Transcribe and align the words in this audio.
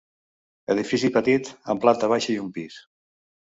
Edifici 0.75 1.11
petit, 1.19 1.51
amb 1.75 1.85
planta 1.85 2.11
baixa 2.17 2.35
i 2.39 2.41
un 2.47 2.51
pis. 2.59 2.83